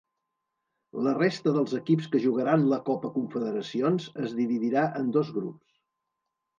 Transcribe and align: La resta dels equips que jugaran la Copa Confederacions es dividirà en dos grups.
La 1.07 1.13
resta 1.17 1.53
dels 1.57 1.75
equips 1.81 2.09
que 2.15 2.23
jugaran 2.25 2.67
la 2.73 2.81
Copa 2.89 3.13
Confederacions 3.21 4.11
es 4.27 4.37
dividirà 4.43 4.91
en 5.05 5.17
dos 5.21 5.35
grups. 5.41 5.81